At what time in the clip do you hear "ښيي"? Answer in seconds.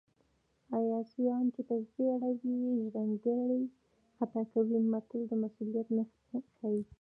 6.57-6.81